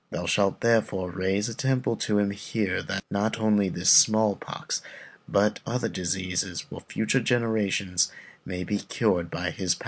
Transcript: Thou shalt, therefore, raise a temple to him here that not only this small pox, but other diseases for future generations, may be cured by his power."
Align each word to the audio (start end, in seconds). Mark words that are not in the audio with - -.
Thou 0.09 0.25
shalt, 0.25 0.61
therefore, 0.61 1.11
raise 1.11 1.47
a 1.47 1.53
temple 1.53 1.95
to 1.97 2.17
him 2.17 2.31
here 2.31 2.81
that 2.81 3.03
not 3.11 3.37
only 3.39 3.69
this 3.69 3.91
small 3.91 4.35
pox, 4.35 4.81
but 5.29 5.59
other 5.63 5.89
diseases 5.89 6.61
for 6.61 6.81
future 6.81 7.19
generations, 7.21 8.11
may 8.43 8.63
be 8.63 8.79
cured 8.79 9.29
by 9.29 9.51
his 9.51 9.75
power." 9.75 9.79